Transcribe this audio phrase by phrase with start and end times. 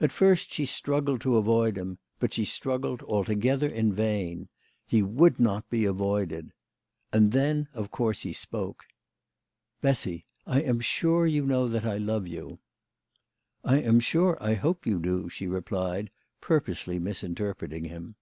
[0.00, 4.48] At first she struggled to avoid him, but she struggled altogether in vain.
[4.88, 6.52] He would not be avoided.
[7.12, 8.82] And then of course he spoke."
[9.80, 12.58] Bessy, I am sure you know that I love you."
[13.62, 16.10] "I am sure I hope you do," she replied,
[16.40, 18.16] purposely misinterpreting him.